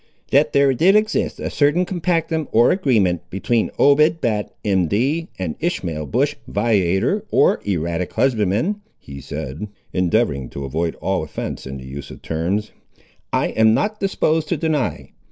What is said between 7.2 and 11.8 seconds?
or erratic husbandman," he said, endeavouring to avoid all offence in